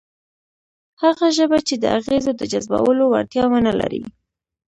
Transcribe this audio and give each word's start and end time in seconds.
هغه 1.03 1.27
ژبه 1.37 1.59
چې 1.67 1.75
د 1.77 1.85
اغېزو 1.97 2.31
د 2.37 2.41
جذبولو 2.51 3.03
وړتیا 3.09 3.43
ونه 3.49 3.71
لري، 3.79 4.01